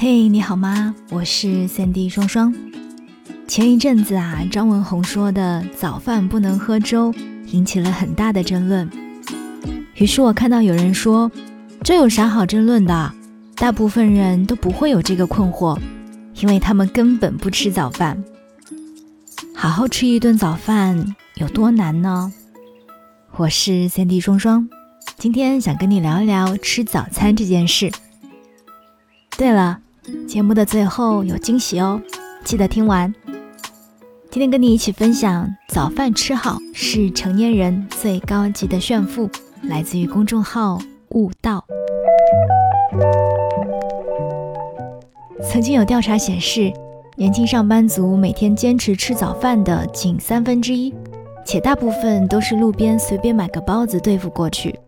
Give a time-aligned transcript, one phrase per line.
[0.00, 0.94] 嘿，你好吗？
[1.10, 2.54] 我是三 D 双双。
[3.48, 7.12] 前一阵子啊，张文宏说的早饭不能喝粥，
[7.46, 8.88] 引起了很大的争论。
[9.96, 11.28] 于是我看到有人说，
[11.82, 13.12] 这有啥好争论的？
[13.56, 15.76] 大部分人都不会有这个困惑，
[16.36, 18.22] 因为他们根本不吃早饭。
[19.52, 22.32] 好好吃一顿早饭有多难呢？
[23.34, 24.68] 我是三 D 双双，
[25.16, 27.90] 今天想跟你聊一聊吃早餐这件事。
[29.36, 29.80] 对了，
[30.26, 32.00] 节目的最后有惊喜哦，
[32.44, 33.14] 记得听完。
[34.30, 39.28] 今天跟你一起分享，早饭吃好是成年人最高级的炫富，
[39.62, 40.78] 来自于公众号
[41.10, 41.64] 悟道。
[45.50, 46.72] 曾经有调查显示，
[47.16, 50.94] 年轻上班族每天坚持吃早饭的仅三分之一。
[51.44, 54.78] 且大部分都是路边随便买个包子对付过去，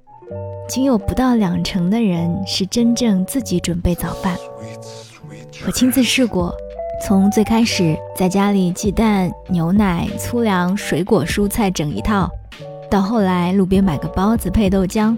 [0.68, 4.36] 仅有不到两成的人是真正自己准备早饭。
[5.66, 6.54] 我亲自试过，
[7.02, 12.30] 从最开始在家里鸡蛋、牛奶、粗粮、水果、蔬菜整一套，
[12.90, 15.16] 到后来路边买个包子配豆浆，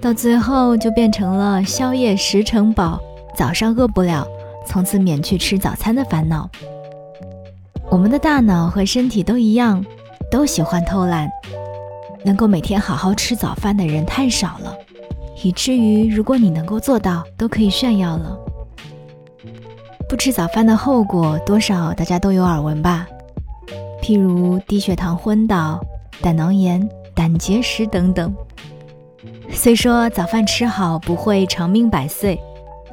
[0.00, 3.00] 到最后就变成了宵夜十成饱，
[3.36, 4.26] 早上饿不了，
[4.66, 6.48] 从此免去吃早餐的烦恼。
[7.90, 9.84] 我们的大脑和身体都一样。
[10.30, 11.30] 都喜欢偷懒，
[12.24, 14.74] 能够每天好好吃早饭的人太少了，
[15.44, 18.34] 以至于如果你能够做到，都可以炫耀了。
[20.12, 23.08] 不吃早饭的后果，多少大家都有耳闻吧？
[24.02, 25.80] 譬如低血糖昏倒、
[26.20, 28.30] 胆囊炎、胆结石等等。
[29.50, 32.38] 虽说早饭吃好不会长命百岁，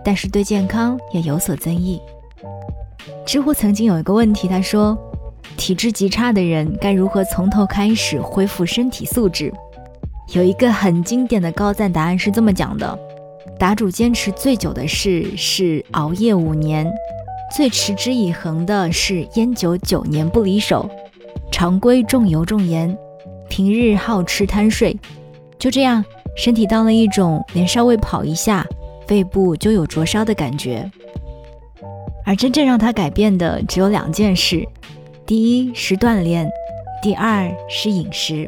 [0.02, 2.00] 但是对健康也有所增益。
[3.26, 4.98] 知乎曾经有一个问题，他说。
[5.58, 9.54] 体质极差的人该如何从头开始恢复身体素质？
[10.32, 12.98] 有一个很经典的高赞答案是这么讲的：
[13.58, 16.90] 答主坚持最久的事是熬夜五年，
[17.56, 20.90] 最持之以恒的是烟酒九年不离手，
[21.52, 22.98] 常规重油重盐，
[23.50, 24.98] 平日好吃贪睡，
[25.58, 26.04] 就这样，
[26.38, 28.66] 身体到了一种连稍微跑一下，
[29.08, 30.90] 肺部就有灼烧的感觉。
[32.26, 34.64] 而真正让他改变的只有两件事。
[35.26, 36.50] 第一是锻炼，
[37.02, 38.48] 第二是饮食。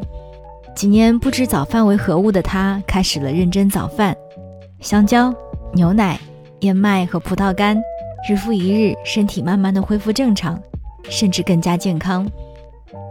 [0.75, 4.15] 几年不知早饭为何物的他，开始了认真早饭。
[4.81, 5.31] 香蕉、
[5.73, 6.19] 牛奶、
[6.61, 7.79] 燕麦和葡萄干，
[8.27, 10.59] 日复一日，身体慢慢的恢复正常，
[11.03, 12.27] 甚至更加健康。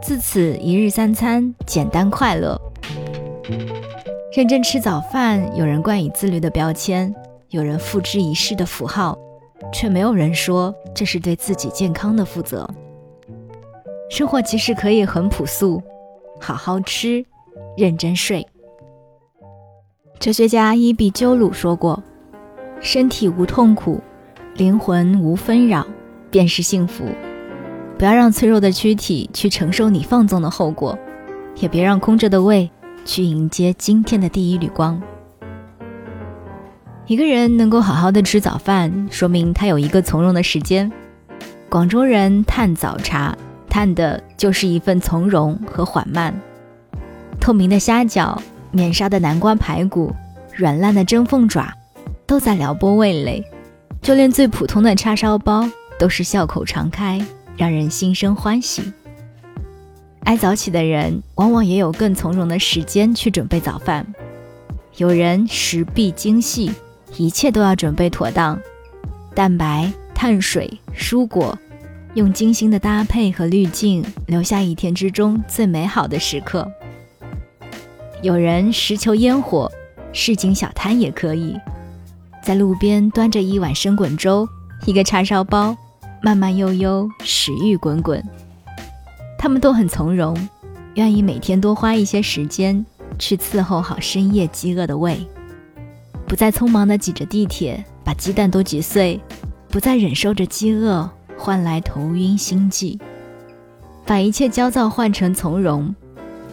[0.03, 2.60] 自此，一日三餐简单快乐。
[4.34, 7.14] 认真吃早饭，有人冠以自律的标签，
[7.50, 9.16] 有人付之一世的符号，
[9.72, 12.69] 却没有人说这是对自己健康的负责。
[14.10, 15.81] 生活其实可以很朴素，
[16.41, 17.25] 好好吃，
[17.76, 18.44] 认真睡。
[20.20, 22.03] 哲学家伊壁鸠鲁说过
[22.78, 24.03] ：“身体无痛苦，
[24.54, 25.86] 灵魂无纷扰，
[26.31, 27.06] 便是幸福。”
[27.97, 30.98] 不要让脆弱的躯体去承受你放纵的后果，
[31.56, 32.70] 也别让空着的胃
[33.06, 35.00] 去迎接今天的第一缕光。
[37.06, 40.92] 一个人能够好好的吃早饭，说明他有一个从容的时间。
[41.70, 43.34] 广州人叹早茶。
[43.70, 46.34] 叹的就是一份从容和缓慢。
[47.38, 48.37] 透明的虾饺、
[48.72, 50.14] 免杀的南瓜排骨、
[50.54, 51.72] 软烂的蒸凤爪，
[52.26, 53.44] 都在撩拨味蕾。
[54.03, 57.20] 就连最普通的叉烧包，都是笑口常开，
[57.56, 58.82] 让人心生欢喜。
[60.25, 64.06] 爱早起的人，往往也有更从容的时间去准备早饭。
[64.97, 66.72] 有人食必精细，
[67.16, 68.58] 一切都要准备妥当，
[69.34, 71.58] 蛋白、碳水、蔬果。
[72.14, 76.69] 用精心的搭配和滤镜，留下一天之中最美好的时刻。
[78.22, 79.70] 有人拾求烟火，
[80.12, 81.58] 市井小摊也可以，
[82.42, 84.47] 在路边端着一碗生滚粥，
[84.86, 85.76] 一个叉烧包，
[86.22, 88.22] 慢慢悠悠，食欲滚滚。
[89.38, 90.36] 他们都很从容，
[90.94, 92.84] 愿意每天多花一些时间
[93.19, 95.26] 去伺候好深夜饥饿的胃，
[96.26, 99.19] 不再匆忙的挤着地铁把鸡蛋都挤碎，
[99.69, 101.08] 不再忍受着饥饿。
[101.38, 103.00] 换来头晕心悸，
[104.05, 105.94] 把一切焦躁换成从容，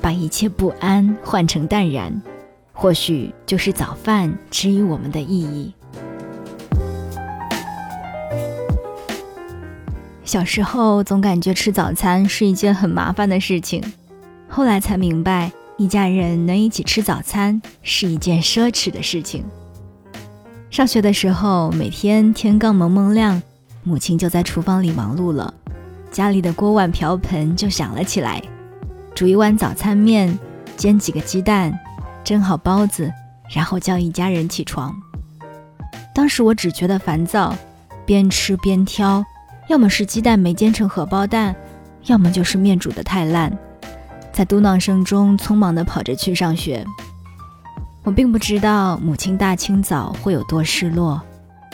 [0.07, 2.21] 把一切不安换成淡然，
[2.71, 5.74] 或许就是早饭之于我们的意义。
[10.24, 13.83] 小时候总感觉吃早餐是一件很麻烦的事情，
[14.48, 19.44] 后来才明白，一家人能一起吃早餐是一件奢侈的事情。
[20.69, 23.44] 上学的时候，每天天刚蒙蒙亮。
[23.83, 25.54] 母亲就在厨房里忙碌了，
[26.12, 28.42] 家里的锅碗瓢盆就响了起来。
[29.17, 30.37] 煮一碗早餐面，
[30.75, 31.73] 煎几个鸡蛋，
[32.23, 33.11] 蒸好包子，
[33.49, 34.95] 然后叫一家人起床。
[36.13, 37.55] 当时我只觉得烦躁，
[38.05, 39.25] 边吃边挑，
[39.69, 41.55] 要么是鸡蛋没煎成荷包蛋，
[42.05, 43.51] 要么就是面煮的太烂。
[44.31, 46.85] 在嘟囔声中，匆忙地跑着去上学。
[48.03, 51.19] 我并不知道母亲大清早会有多失落，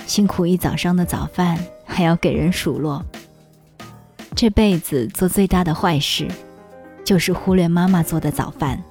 [0.05, 3.03] 辛苦一早上的早饭还要给人数落。
[4.33, 6.25] 这辈子做最大的坏事，
[7.03, 8.81] 就是忽略妈妈做的早饭。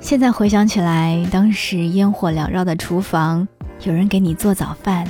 [0.00, 3.46] 现在回想起来，当时烟火缭绕的厨房，
[3.82, 5.04] 有人给你做早饭，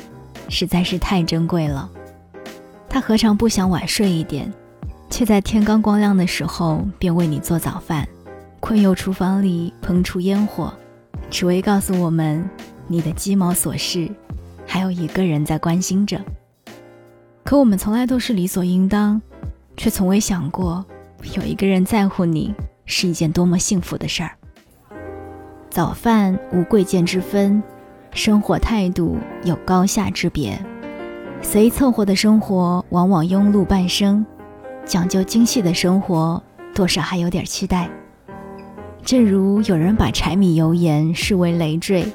[0.48, 1.90] 实在是太珍贵了。
[2.88, 4.50] 他何尝不想晚睡一点，
[5.10, 8.08] 却在天刚光亮的时候便为你做早饭。
[8.58, 10.72] 困友厨房里烹出烟火，
[11.30, 12.48] 只为告诉我们
[12.86, 14.10] 你的鸡毛琐事，
[14.66, 16.18] 还有一个人在关心着。
[17.44, 19.20] 可我们从来都是理所应当，
[19.76, 20.84] 却从未想过
[21.34, 24.30] 有一个人在乎你是一件多么幸福的事儿。
[25.70, 27.62] 早饭无贵贱之分，
[28.12, 30.58] 生活态度有高下之别。
[31.42, 34.24] 随意凑合的生活往往庸碌半生，
[34.84, 36.42] 讲究精细的生活
[36.74, 37.90] 多少还有点期待。
[39.04, 42.06] 正如有人把柴米油盐视为累赘，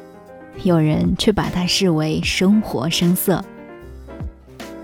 [0.63, 3.43] 有人却把它视为生活声色。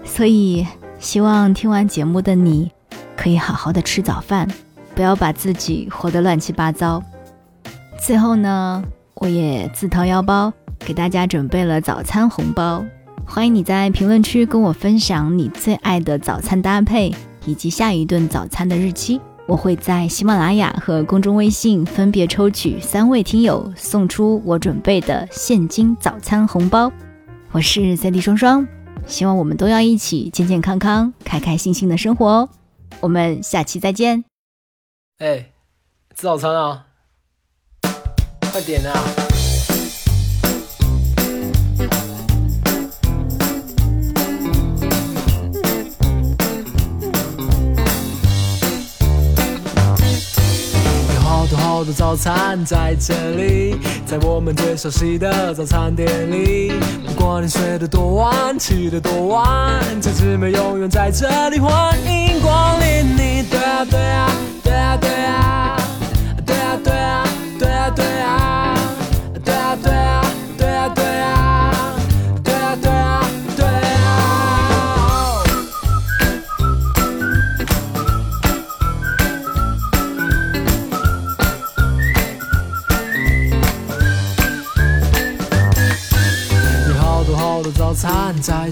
[0.06, 0.66] 所以，
[1.00, 2.72] 希望听完节目的你，
[3.16, 4.48] 可以好好的吃早饭，
[4.96, 7.02] 不要把自己活得乱七八糟。
[8.00, 8.84] 最后呢，
[9.16, 12.84] 我也自掏腰包给大家准备了早餐红包，
[13.26, 17.14] 欢迎你在评论区跟我分享你最爱的早餐搭配
[17.46, 19.22] 以及下一顿早餐的日期。
[19.46, 26.92] 我会在喜马拉雅和公众微信分别抽取三位听友，送出我准备的现金早餐红包。
[27.52, 28.68] 我是 c D 双双，
[29.08, 32.50] 希望我们都要一起健健康康、开开心心的生活哦。
[33.00, 34.24] 我们下期再见。
[35.20, 35.52] 哎，
[36.16, 36.86] 吃早餐啊，
[38.52, 38.94] 快点啊！
[51.78, 56.72] 好的早餐在这里在我们最熟悉的早餐店里
[57.06, 63.06] 不管你睡得多晚起得多晚这姊妹永远在这里欢迎光临。
[63.16, 64.32] 你对啊对啊
[64.64, 65.78] 对啊对啊
[66.44, 67.28] 对啊对啊
[67.60, 68.67] 对啊对啊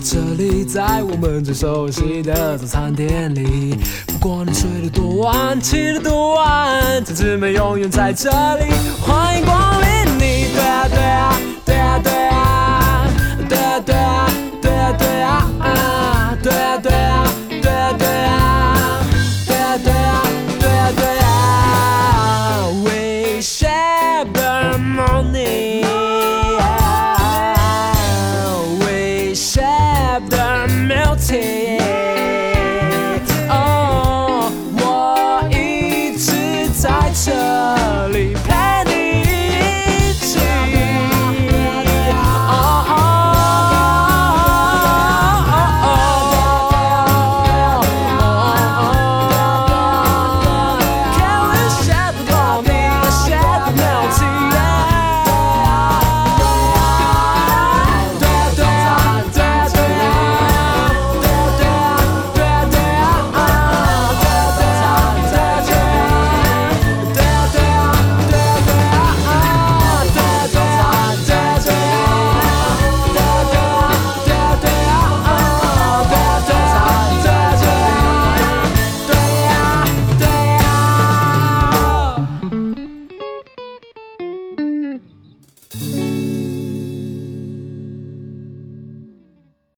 [0.07, 3.75] 这里，在我们最熟悉的早餐店里。
[4.05, 8.71] 不管你睡得多晚，起得多晚，这姊妹永远在这里，
[9.01, 9.84] 欢迎光临。